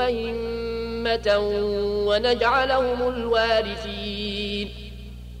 أئمة 0.00 1.38
ونجعلهم 2.08 3.08
الوارثين. 3.08 4.68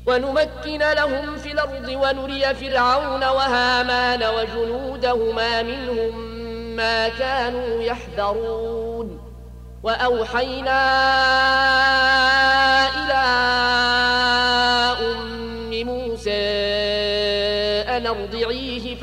ونمكن 0.06 0.78
لهم 0.78 1.36
في 1.36 1.52
الأرض 1.52 1.88
ونري 1.88 2.54
فرعون 2.54 3.24
وهامان 3.24 4.22
وجنودهما 4.22 5.62
منهم 5.62 6.36
ما 6.76 7.08
كانوا 7.08 7.82
يحذرون. 7.82 9.26
وأوحينا 9.82 10.82
إلى 12.94 13.24
أم 15.00 15.70
موسى 15.86 16.30
أن 17.88 18.06
ارضعيه 18.06 18.75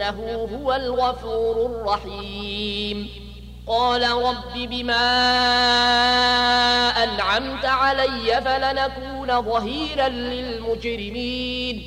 إنه 0.00 0.48
هو 0.62 0.72
الغفور 0.72 1.66
الرحيم. 1.66 3.08
قال 3.66 4.10
رب 4.10 4.54
بما 4.54 5.06
أنعمت 7.04 7.64
علي 7.64 8.42
فلنكون 8.44 9.42
ظهيرا 9.42 10.08
للمجرمين. 10.08 11.82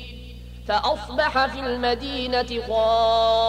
فأصبح 0.68 1.46
في 1.46 1.60
المدينة 1.60 2.62
خائفا 2.68 3.40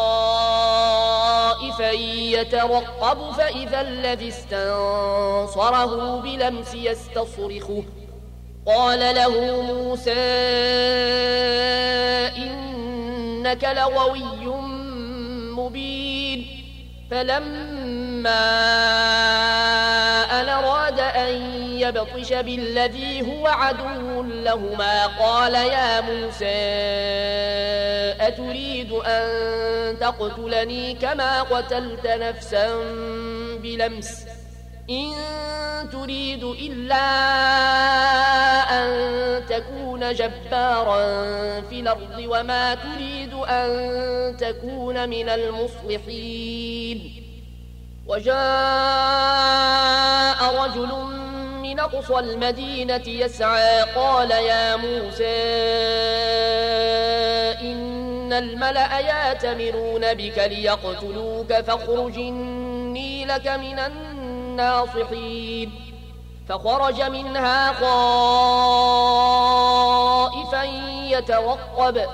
يترقب 1.92 3.31
فإذا 3.31 3.81
الذي 3.81 4.28
استنصره 4.28 6.19
بلمس 6.22 6.74
يستصرخه. 6.74 7.84
قال 8.68 9.16
له 9.16 9.62
موسى 9.62 10.12
إنك 12.38 13.63
لغوي 13.63 14.45
مبين 15.56 16.62
فلما 17.12 18.46
أن 20.42 20.50
أراد 20.50 21.00
أن 21.00 21.34
يبطش 21.80 22.34
بالذي 22.34 23.22
هو 23.22 23.48
عدو 23.48 24.24
لهما 24.24 25.06
قال 25.06 25.54
يا 25.54 26.02
موسى 26.02 26.46
أتريد 28.28 28.92
أن 28.92 30.00
تقتلني 30.00 30.94
كما 30.94 31.42
قتلت 31.42 32.08
نفسا 32.08 32.68
بلمس؟ 33.63 34.25
إن 34.90 35.13
تريد 35.92 36.44
إلا 36.44 37.06
أن 38.72 39.46
تكون 39.46 40.13
جبارا 40.13 41.01
في 41.62 41.80
الأرض 41.80 42.25
وما 42.28 42.75
تريد 42.75 43.25
أن 43.50 44.38
تكون 44.38 45.10
من 45.10 45.30
المصلحين. 45.30 47.22
وجاء 48.08 48.36
رجل 50.64 50.90
من 51.62 51.80
أقصى 51.80 52.20
المدينة 52.20 53.04
يسعى 53.08 53.82
قال 53.82 54.32
يا 54.32 54.76
موسى 54.76 55.26
إن 57.62 58.34
الملأ 58.34 59.00
يأتمرون 59.00 60.14
بك 60.14 60.38
ليقتلوك 60.38 61.54
فاخرج 61.54 62.18
إني 62.18 63.26
لك 63.26 63.48
من 63.48 63.80
الناصحين. 63.80 65.72
فخرج 66.50 67.02
منها 67.02 67.74
خائفا 67.74 67.94
يترقب. 71.10 72.08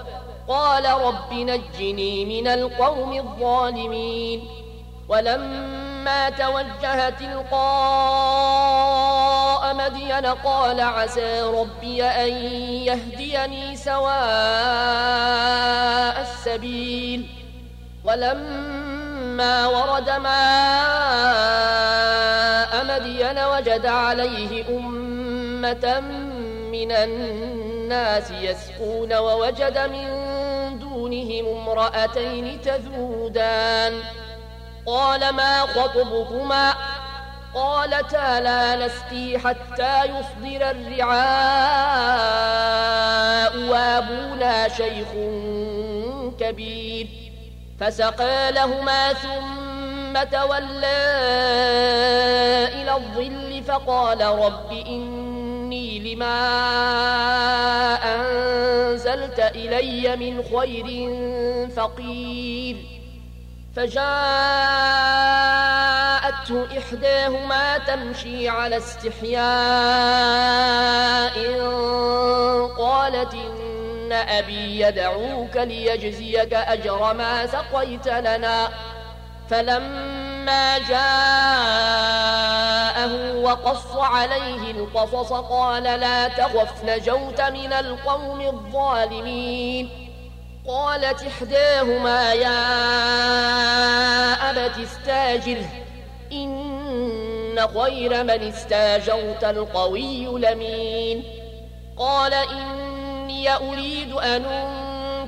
قال 0.48 0.86
رب 0.86 1.34
نجني 1.34 2.26
من 2.26 2.48
القوم 2.48 3.14
الظالمين 3.14 4.48
ولما 5.10 6.30
توجه 6.30 7.10
تلقاء 7.10 7.62
مدين 9.76 10.26
قال 10.26 10.82
عسى 10.82 11.42
ربي 11.42 12.04
أن 12.04 12.34
يهديني 12.88 13.76
سواء 13.76 14.12
السبيل 16.22 17.28
ولما 18.04 19.68
ورد 19.68 20.10
ماء 20.10 20.32
مدين 22.86 23.40
وجد 23.40 23.86
عليه 23.86 24.70
أمة 24.70 26.00
من 26.72 26.92
الناس 26.92 28.32
يسقون 28.32 29.14
ووجد 29.14 29.78
من 29.78 30.31
دونهم 31.12 31.46
امرأتين 31.58 32.62
تذودان. 32.62 33.94
قال 34.86 35.30
ما 35.30 35.62
خطبكما؟ 35.62 36.74
قالتا 37.56 38.40
لا 38.40 38.76
نسقي 38.76 39.40
حتى 39.40 40.04
يصدر 40.06 40.72
الرعاء 40.72 41.12
وابونا 43.58 44.68
شيخ 44.68 45.08
كبير. 46.40 47.08
فسقى 47.80 48.52
لهما 48.52 49.14
ثم 49.14 50.24
تولى 50.24 51.12
إلى 52.74 52.96
الظل 52.96 53.64
فقال 53.68 54.22
رب 54.22 54.72
إني 55.72 56.16
لما 56.16 56.38
أنزلت 58.04 59.40
إلي 59.40 60.16
من 60.16 60.44
خير 60.44 60.86
فقير. 61.70 62.76
فجاءته 63.76 63.98
إحداهما 66.78 67.78
تمشي 67.78 68.50
على 68.50 68.78
استحياء 68.78 69.42
قالت 72.78 73.34
إن 73.34 74.12
أبي 74.12 74.80
يدعوك 74.82 75.58
ليجزيك 75.58 76.54
أجر 76.54 77.14
ما 77.14 77.48
سقيت 77.48 78.08
لنا. 78.08 78.70
فلما 79.50 80.78
جاءه 80.78 82.71
وقص 83.52 83.96
عليه 83.96 84.72
القصص 84.72 85.34
قال 85.34 85.84
لا 85.84 86.28
تخف 86.28 86.84
نجوت 86.86 87.42
من 87.42 87.74
القوم 87.74 88.42
الظالمين. 88.42 89.90
قالت 90.68 91.24
إحداهما 91.24 92.34
يا 92.34 92.62
أبت 94.50 94.78
استاجره 94.78 95.70
إن 96.32 97.68
خير 97.80 98.24
من 98.24 98.30
استاجرت 98.30 99.44
القوي 99.44 100.26
لمين؟ 100.26 101.24
قال 101.98 102.34
إني 102.34 103.56
أريد 103.56 104.12
أن 104.12 104.46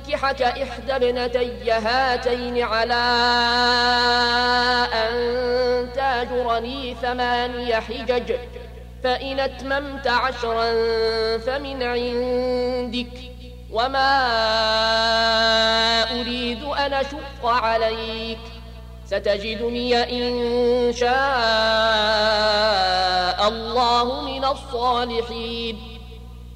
أنكحك 0.04 0.42
إحدى 0.42 0.96
ابنتي 0.96 1.72
هاتين 1.72 2.62
على 2.62 2.94
أن 4.92 5.92
تاجرني 5.92 6.96
ثماني 7.02 7.76
حجج 7.76 8.32
فإن 9.04 9.40
أتممت 9.40 10.06
عشرا 10.06 10.72
فمن 11.38 11.82
عندك 11.82 13.18
وما 13.72 14.20
أريد 16.20 16.64
أن 16.64 16.92
أشق 16.92 17.46
عليك. 17.46 18.38
ستجدني 19.06 20.02
إن 20.02 20.92
شاء 20.92 21.08
الله 23.48 24.22
من 24.22 24.44
الصالحين. 24.44 25.93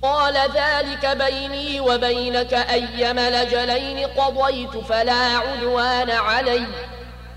قال 0.02 0.34
ذلك 0.34 1.06
بيني 1.06 1.80
وبينك 1.80 2.54
أيما 2.54 3.44
لجلين 3.44 4.06
قضيت 4.06 4.76
فلا 4.76 5.36
عدوان 5.36 6.10
علي. 6.10 6.66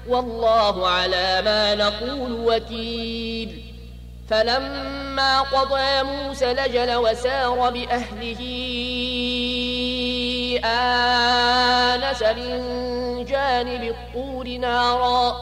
والله 0.08 0.88
على 0.88 1.42
ما 1.46 1.76
نقول 1.76 2.32
وكيل. 2.32 3.74
فلما 4.30 5.42
قضى 5.42 6.04
موسى 6.04 6.54
لجل 6.54 6.96
وسار 6.96 7.70
بأهله 7.70 8.42
آنس 10.66 12.24
من 12.24 13.26
جانب 13.26 13.84
الطور 13.84 14.48
نارا. 14.48 15.38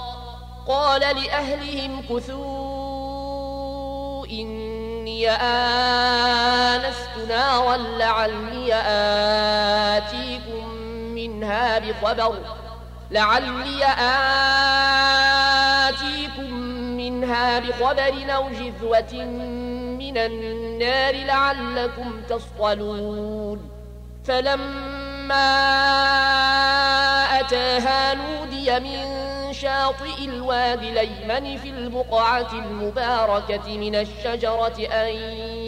قال 0.68 1.02
لأهلهم 1.02 2.02
كثوا 2.10 2.60
إني 5.20 5.30
آنست 5.32 7.10
نارا 7.30 7.78
لعلي 7.78 8.74
آتيكم 9.98 10.68
منها 11.16 11.80
بخبر. 11.80 12.36
لعلي 13.12 13.86
آتيكم 15.90 16.54
منها 16.98 17.60
بخبر 17.60 18.34
أو 18.36 18.50
جذوة 18.50 19.26
من 20.00 20.18
النار 20.18 21.16
لعلكم 21.16 22.22
تصطلون. 22.30 23.70
فلما 24.26 25.50
أتاها 27.40 28.14
نودي 28.14 28.80
من 28.80 29.39
شاطئ 29.62 30.26
الوادي 30.26 30.90
الأيمن 30.90 31.58
في 31.58 31.70
البقعة 31.70 32.54
المباركة 32.54 33.78
من 33.78 33.96
الشجرة 33.96 34.88
أن 34.92 35.08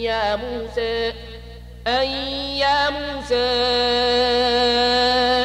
يا 0.00 0.36
موسى 0.36 1.12
أن 1.86 2.06
يا 2.56 2.90
موسى 2.90 3.34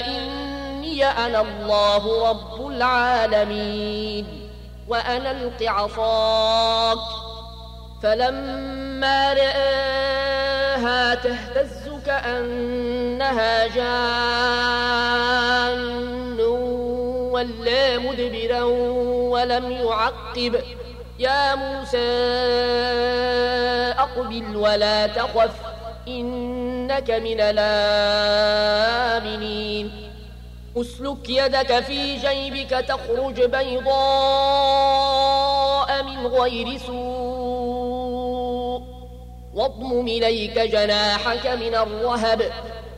إني 0.08 1.06
أنا 1.06 1.42
الله 1.42 2.30
رب 2.30 2.68
العالمين 2.68 4.50
وأنا 4.88 5.32
الق 5.32 5.64
عصاك 5.64 6.98
فلما 8.04 9.34
رآها 9.34 11.16
تهتز 11.16 11.90
كأنها 12.06 13.68
جان. 13.68 15.08
ولا 17.38 17.98
مدبرا 17.98 18.64
ولم 19.34 19.72
يعقب. 19.72 20.62
يا 21.20 21.56
موسى 21.56 21.98
أقبل 24.00 24.56
ولا 24.56 25.08
تخف 25.08 25.52
إنك 26.08 27.12
من 27.12 27.40
الآمنين. 27.40 28.72
أسلك 30.78 31.30
يدك 31.30 31.80
في 31.80 32.16
جيبك 32.16 32.70
تخرج 32.70 33.42
بيضاء 33.42 33.94
من 36.04 36.28
غير 36.28 36.78
سوء. 36.78 36.98
واضمم 39.54 40.08
إليك 40.08 40.60
جناحك 40.60 41.48
من 41.48 41.76
الرهب. 41.76 42.52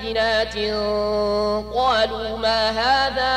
بينات 0.00 0.56
قالوا 1.74 2.36
ما 2.38 2.70
هذا 2.70 3.36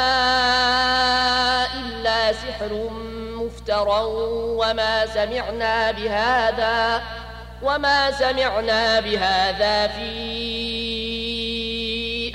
إلا 1.79 2.33
سحر 2.33 2.89
مفترى 3.35 4.03
وما 4.59 5.05
سمعنا 5.05 5.91
بهذا 5.91 7.01
وما 7.63 8.11
سمعنا 8.11 8.99
بهذا 8.99 9.87
في 9.87 10.09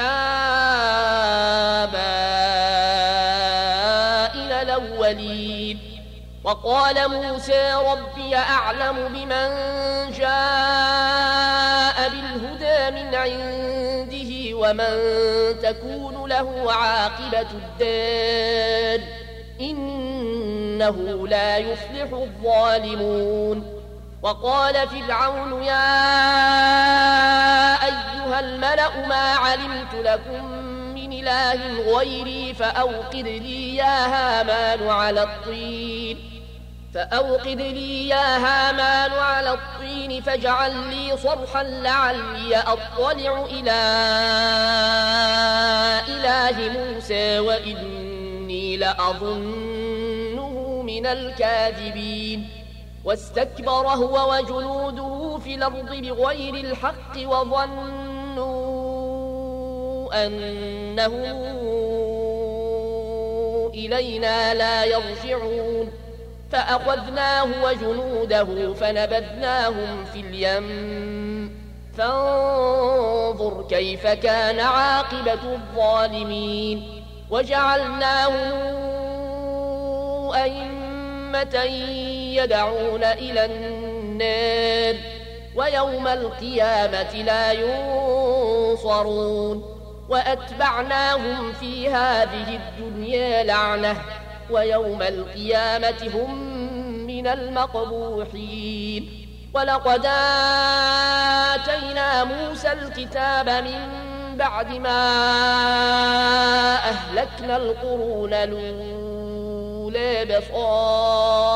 آبائنا 0.01 1.25
الأولين 4.63 5.79
وقال 6.45 7.11
موسى 7.11 7.73
ربي 7.73 8.37
أعلم 8.37 9.09
بمن 9.09 9.49
جاء 10.13 12.09
بالهدى 12.09 12.91
من 12.91 13.15
عنده 13.15 13.64
ومن 14.65 14.95
تكون 15.63 16.29
له 16.29 16.73
عاقبة 16.73 17.47
الدار 17.81 19.09
إنه 19.61 21.29
لا 21.29 21.57
يفلح 21.59 22.13
الظالمون 22.13 23.83
وقال 24.23 24.75
فرعون 24.89 25.63
يا 25.63 25.95
أيها 27.85 28.41
الملأ 28.41 29.07
ما 29.07 29.33
علمت 29.33 29.95
لكم 29.95 30.45
من 30.95 31.13
إله 31.13 31.93
غيري 31.97 32.55
فأوقد 32.55 33.27
لي 33.27 33.77
يا 33.77 34.07
هامان 34.07 34.89
على 34.89 35.23
الطين 35.23 36.34
فأوقد 36.95 37.61
لي 37.61 38.09
يا 38.09 38.37
هامان 38.37 39.13
على 39.13 39.53
الطين 39.53 40.23
فاجعل 40.23 40.77
لي 40.77 41.17
صرحا 41.17 41.63
لعلي 41.63 42.57
أطلع 42.57 43.47
إلى 43.51 43.81
إله 46.09 46.79
موسى 46.79 47.39
وإني 47.39 48.77
لأظنه 48.77 50.83
من 50.83 51.07
الكاذبين. 51.07 52.49
واستكبر 53.05 53.89
هو 53.89 54.35
وجنوده 54.35 55.39
في 55.39 55.55
الأرض 55.55 55.91
بغير 55.91 56.55
الحق 56.55 57.17
وظنوا 57.17 58.55
أنه 60.27 61.15
إلينا 63.75 64.55
لا 64.55 64.85
يرجعون. 64.85 66.04
فأخذناه 66.55 67.49
وجنوده 67.65 68.75
فنبذناهم 68.75 70.05
في 70.05 70.21
اليم. 70.21 71.65
فانظر 71.99 73.67
كيف 73.71 74.07
كان 74.07 74.61
عاقبة 74.61 75.33
الظالمين. 75.33 77.05
وجعلناهم 77.31 78.35
أئمة 80.35 81.63
يدعون 82.35 83.05
إلى 83.05 83.45
النار. 83.45 84.95
ويوم 85.57 86.09
القيامة 86.09 87.23
لا 87.23 87.53
ينصرون. 88.73 89.65
وأتبعناهم 90.09 91.53
في 91.53 91.89
هذه 91.89 92.61
الدنيا 92.61 93.43
لعنة. 93.43 93.97
ويوم 94.51 95.03
القيامة 95.03 96.11
هم 96.15 96.35
من 97.07 97.27
المقبوحين. 97.27 99.21
ولقد 99.55 100.07
آتينا 101.55 102.25
موسى 102.25 102.73
الكتاب 102.73 103.49
من 103.49 104.05
بعد 104.37 104.71
ما 104.71 105.15
أهلكنا 106.77 107.57
القرون 107.57 108.35
الأولى 108.35 110.25
بصائر 110.25 111.47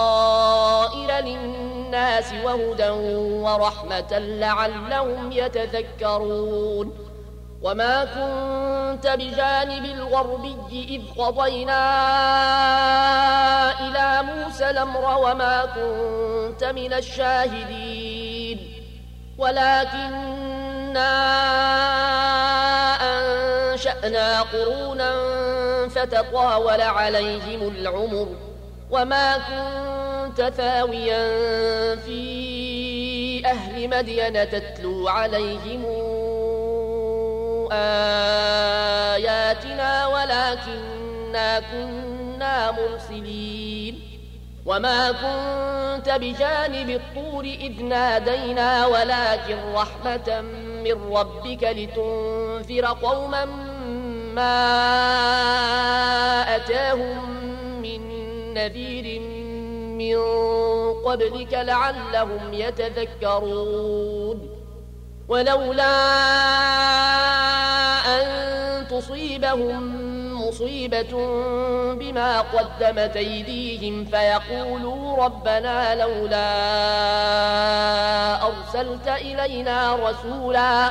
للناس 1.25 2.33
وهدى 2.45 2.91
ورحمة 2.91 4.19
لعلهم 4.19 5.33
يتذكرون. 5.33 7.08
وما 7.63 8.05
كنت 8.05 9.07
بجانب 9.07 9.85
الغربي 9.85 10.57
إذ 10.89 11.23
قضينا 11.23 11.81
إلى 13.81 14.23
موسى 14.23 14.71
الأمر 14.71 15.19
وما 15.19 15.65
كنت 15.67 16.65
من 16.65 16.93
الشاهدين 16.93 18.59
ولكننا 19.39 21.15
أنشأنا 23.03 24.43
قرونا 24.43 25.13
فتطاول 25.89 26.81
عليهم 26.81 27.69
العمر 27.69 28.29
وما 28.91 29.37
كنت 29.39 30.43
ثاويا 30.57 31.27
في 31.97 33.43
أهل 33.47 33.89
مدين 33.89 34.51
تتلو 34.51 35.09
عليهم 35.09 35.85
آياتنا 39.17 40.07
ولكنا 40.07 41.61
كنا 41.61 42.71
مرسلين 42.71 44.01
وما 44.67 45.13
كنت 45.13 46.11
بجانب 46.11 46.91
الطور 46.91 47.45
إذ 47.45 47.83
نادينا 47.83 48.87
ولكن 48.87 49.59
رحمة 49.75 50.41
من 50.85 51.13
ربك 51.13 51.65
لتنذر 51.65 52.87
قوما 52.87 53.45
ما 54.35 54.57
أتاهم 56.57 57.43
من 57.83 58.01
نذير 58.55 59.21
من 59.99 60.17
قبلك 61.05 61.55
لعلهم 61.55 62.53
يتذكرون. 62.53 64.58
ولولا 65.29 65.95
أن 68.07 68.89
تصيبهم 68.89 70.09
مصيبة 70.49 71.13
بما 71.95 72.41
قدمت 72.41 73.17
أيديهم 73.17 74.05
فيقولوا 74.05 75.25
ربنا 75.25 75.95
لولا 75.95 76.49
أرسلت 78.47 79.09
إلينا 79.09 79.95
رسولا 79.95 80.91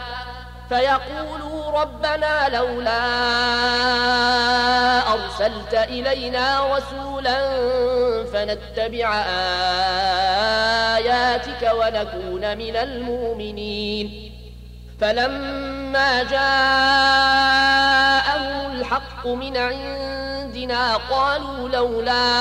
فيقولوا 0.70 1.82
ربنا 1.82 2.50
لولا 2.50 3.04
أرسلت 5.14 5.74
إلينا 5.74 6.76
رسولا 6.76 7.40
فنتبع 8.24 9.24
آياتك 10.98 11.72
ونكون 11.74 12.58
من 12.58 12.76
المؤمنين. 12.76 14.34
فلما 15.02 16.24
جاءهم 16.24 16.48
الحق 18.72 19.28
من 19.28 19.58
عندنا 19.58 20.96
قالوا 20.96 21.70
لولا 21.70 22.34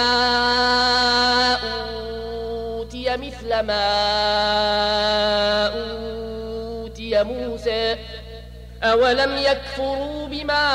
أوتي 1.54 3.16
مثل 3.16 3.60
ما 3.60 3.86
أوتي 5.66 7.22
موسى. 7.24 7.96
أولم 8.92 9.36
يكفروا 9.36 10.26
بما 10.26 10.66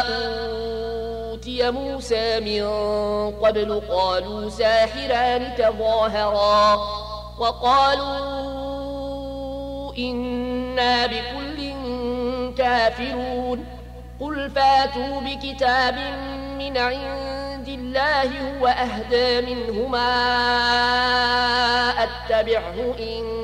أوتي 0.00 1.70
موسى 1.70 2.40
من 2.40 2.64
قبل 3.40 3.82
قالوا 3.90 4.50
ساحران 4.50 5.54
تظاهرا 5.58 6.74
وقالوا 7.38 8.34
إنا 9.98 11.06
بكل 11.06 11.44
كافرون 12.58 13.66
قل 14.20 14.50
فاتوا 14.50 15.20
بكتاب 15.20 15.94
من 16.58 16.78
عند 16.78 17.68
الله 17.68 18.58
هو 18.58 18.66
أهدى 18.66 19.54
منهما 19.54 20.14
أتبعه 22.04 22.94
إن 22.98 23.43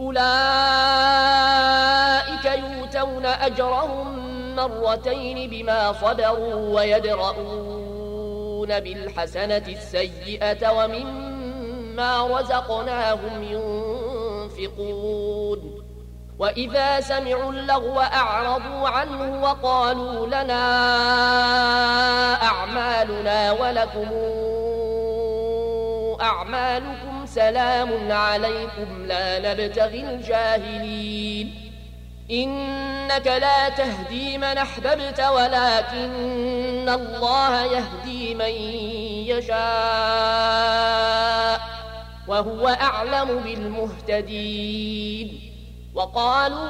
أولئك 0.00 0.24
يؤتون 2.44 3.26
أجرهم 3.26 4.18
مرتين 4.56 5.50
بما 5.50 5.92
صبروا 5.92 6.80
ويدرؤون 6.80 8.80
بالحسنة 8.80 9.64
السيئة 9.68 10.70
ومما 10.70 12.26
رزقناهم 12.26 13.42
ينفقون. 14.58 15.84
وإذا 16.38 17.00
سمعوا 17.00 17.52
اللغو 17.52 18.00
أعرضوا 18.00 18.88
عنه 18.88 19.42
وقالوا 19.42 20.26
لنا 20.26 20.64
أعمالنا 22.42 23.52
ولكم 23.52 24.08
أعمالكم 26.20 27.07
سلام 27.38 28.12
عليكم 28.12 29.06
لا 29.06 29.38
نبتغي 29.38 30.00
الجاهلين. 30.00 31.72
إنك 32.30 33.26
لا 33.26 33.68
تهدي 33.68 34.38
من 34.38 34.58
أحببت 34.58 35.20
ولكن 35.20 36.88
الله 36.88 37.64
يهدي 37.64 38.34
من 38.34 38.50
يشاء 39.30 39.58
وهو 42.28 42.68
أعلم 42.68 43.38
بالمهتدين. 43.38 45.40
وقالوا 45.94 46.66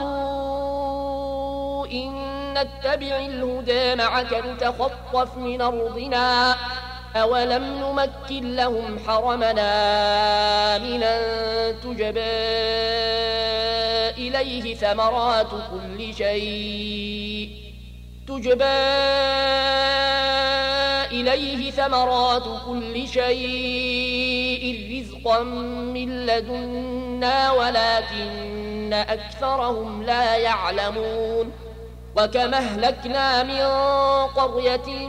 إن 1.86 2.14
نتبع 2.54 3.16
الهدى 3.16 3.94
معك 3.94 4.42
نتخطف 4.46 5.36
من 5.36 5.60
أرضنا. 5.60 6.56
أولم 7.22 7.64
نمكن 7.64 8.56
لهم 8.56 8.98
حرمنا 9.06 9.70
آمنا 10.76 11.20
تجبى 11.72 12.20
إليه 14.18 14.74
ثمرات 14.74 15.50
كل 15.50 16.14
شيء 16.14 17.50
تجبى 18.28 18.78
إليه 21.12 21.70
ثمرات 21.70 22.44
كل 22.66 23.08
شيء 23.08 24.64
رزقا 25.00 25.42
من 25.94 26.26
لدنا 26.26 27.52
ولكن 27.52 28.92
أكثرهم 28.92 30.02
لا 30.02 30.36
يعلمون 30.36 31.52
وكما 32.16 32.58
أهلكنا 32.58 33.42
من 33.42 33.62
قرية 34.26 35.08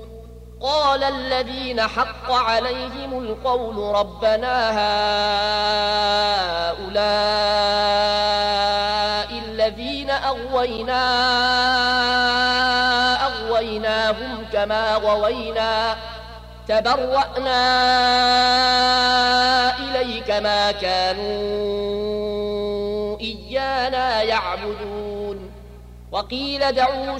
قال 0.61 1.03
الذين 1.03 1.81
حق 1.81 2.31
عليهم 2.31 3.19
القول 3.19 3.95
ربنا 3.95 4.69
هؤلاء 6.71 7.01
الذين 9.45 10.09
أغوينا 10.09 11.01
أغويناهم 13.25 14.45
كما 14.53 14.95
غوينا 14.95 15.97
تبرأنا 16.67 17.61
إليك 19.79 20.29
ما 20.29 20.71
كانوا 20.71 21.31
إيانا 23.19 24.21
يعبدون 24.21 25.51
وقيل 26.11 26.71
دعوا 26.71 27.19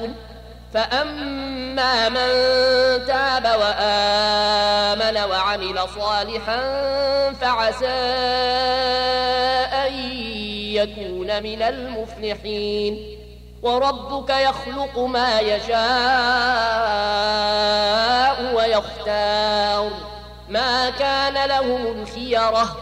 فأما 0.73 2.09
من 2.09 2.31
تاب 3.05 3.45
وآمن 3.45 5.17
وعمل 5.29 5.79
صالحا 5.99 6.61
فعسى 7.41 7.87
أن 9.87 9.93
يكون 10.73 11.43
من 11.43 11.61
المفلحين 11.61 13.17
وربك 13.61 14.29
يخلق 14.29 14.99
ما 14.99 15.39
يشاء 15.39 15.81
ويختار 18.55 19.91
ما 20.49 20.89
كان 20.89 21.49
لهم 21.49 21.87
الخيرة 21.87 22.75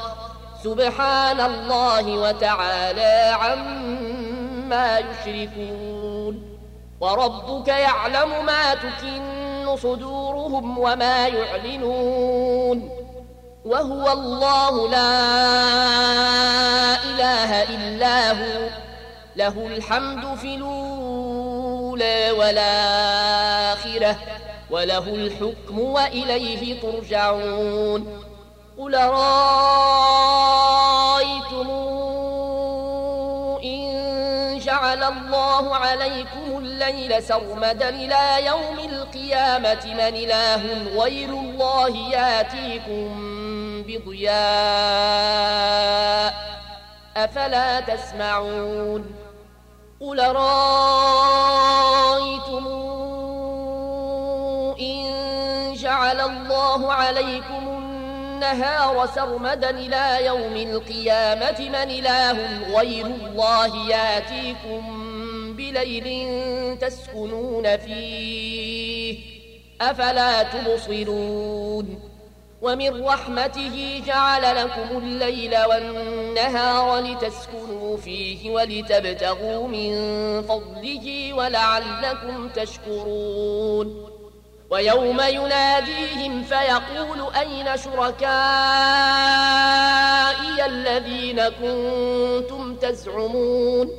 سبحان 0.64 1.40
الله 1.40 2.18
وتعالى 2.18 3.36
عما 3.40 5.00
يشركون 5.00 5.99
وربك 7.02 7.68
يعلم 7.68 8.46
ما 8.46 8.74
تكن 8.74 9.76
صدورهم 9.78 10.78
وما 10.78 11.28
يعلنون 11.28 12.90
وهو 13.66 14.12
الله 14.12 14.90
لا 14.90 15.10
إله 17.04 17.64
إلا 17.64 18.32
هو 18.32 18.70
له 19.36 19.68
الحمد 19.68 20.38
في 20.38 20.56
الأولى 20.56 22.32
والآخرة 22.32 24.16
وله 24.72 25.08
الحكم 25.10 25.80
وإليه 25.80 26.82
ترجعون 26.82 28.24
قل 28.80 28.96
رأيتم 28.96 30.10
إن 31.70 32.29
جعل 34.70 35.04
الله 35.04 35.76
عليكم 35.76 36.58
الليل 36.58 37.24
سرمدا 37.24 37.90
إلى 37.90 38.46
يوم 38.46 38.80
القيامة 38.80 39.86
من 39.86 40.00
إله 40.00 40.64
غير 41.02 41.30
الله 41.30 41.90
ياتيكم 41.98 43.10
بضياء 43.88 44.34
أفلا 47.18 47.80
تسمعون 47.80 49.12
قل 50.02 50.20
رأيتم 50.36 51.48
إن 54.80 55.74
جعل 55.74 56.22
الله 56.22 56.94
عليكم 56.94 57.79
النهار 58.44 59.10
سرمدا 59.16 59.70
إلى 59.70 60.26
يوم 60.26 60.56
القيامة 60.56 61.70
من 61.70 61.76
إله 61.76 62.38
غير 62.78 63.06
الله 63.06 63.90
ياتيكم 63.90 64.84
بليل 65.56 66.78
تسكنون 66.78 67.78
فيه. 67.78 69.20
أفلا 69.82 70.44
تبصرون؟ 70.44 72.00
ومن 72.62 73.04
رحمته 73.04 74.04
جعل 74.08 74.56
لكم 74.56 74.98
الليل 74.98 75.58
والنهار 75.70 77.00
لتسكنوا 77.00 77.98
فيه 77.98 78.52
ولتبتغوا 78.52 79.68
من 79.68 79.92
فضله 80.42 81.34
ولعلكم 81.34 82.50
تشكرون. 82.50 84.09
ويوم 84.70 85.22
يناديهم 85.22 86.44
فيقول 86.44 87.34
أين 87.36 87.78
شركائي 87.78 88.30
الذين 90.66 91.42
كنتم 91.50 92.76
تزعمون 92.76 93.90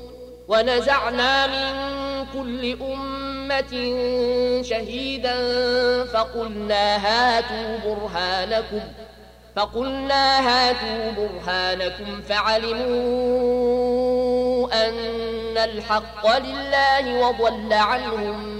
ونزعنا 0.49 1.47
من 1.47 1.91
كل 2.33 2.77
أمة 2.83 3.73
شهيدا 4.63 5.35
فقلنا 6.05 6.97
هاتوا 6.97 7.79
برهانكم 7.85 8.81
فقلنا 9.57 10.49
هاتوا 10.49 11.11
برهانكم 11.17 12.23
فعلموا 12.23 13.71
أن 14.89 15.59
الحق 15.59 16.39
لله 16.39 17.29
وضل 17.29 17.73
عنهم 17.73 18.60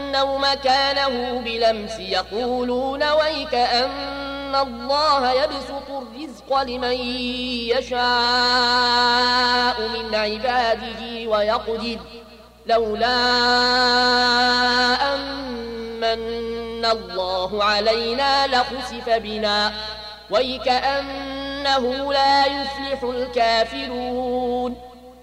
مكانه 0.15 1.41
بلمس 1.45 1.99
يقولون 1.99 3.03
ويك 3.03 3.55
أن 3.55 4.55
الله 4.55 5.31
يبسط 5.31 5.89
الرزق 5.89 6.61
لمن 6.61 6.97
يشاء 7.77 8.01
من 9.87 10.15
عباده 10.15 11.29
ويقدر. 11.29 11.99
لولا 12.65 13.17
أمن 15.13 16.85
الله 16.85 17.63
علينا 17.63 18.47
لخسف 18.47 19.09
بنا. 19.09 19.73
ويكأنه 20.29 22.13
لا 22.13 22.45
يفلح 22.45 23.03
الكافرون. 23.03 24.90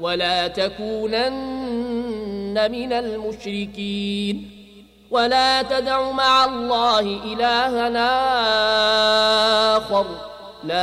ولا 0.00 0.48
تكونن 0.48 2.70
من 2.70 2.92
المشركين 2.92 4.50
ولا 5.10 5.62
تدع 5.62 6.10
مع 6.10 6.44
الله 6.44 7.00
إلهنا 7.00 8.08
آخر. 9.76 10.06
لا 10.64 10.78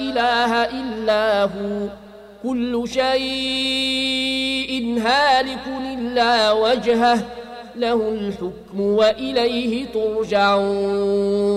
إله 0.00 0.64
إلا 0.64 1.42
هو. 1.42 1.88
كل 2.42 2.88
شيء 2.88 4.98
هالك 4.98 5.66
إلا 5.94 6.52
وجهه. 6.52 7.22
له 7.76 8.08
الحكم 8.08 8.80
وإليه 8.80 9.86
ترجعون. 9.86 11.48